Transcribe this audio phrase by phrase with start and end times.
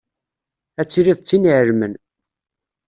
[0.79, 1.93] Ad tiliḍ d tin iεelmen.